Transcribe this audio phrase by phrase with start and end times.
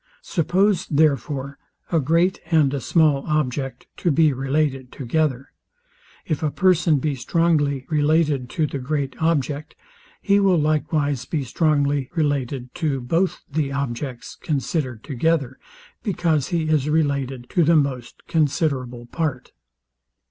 [0.23, 1.59] Suppose, therefore,
[1.91, 5.51] a great and a small object to be related together;
[6.25, 9.75] if a person be strongly related to the great object,
[10.19, 15.59] he will likewise be strongly related to both the objects, considered together,
[16.01, 19.51] because he Is related to the most considerable part.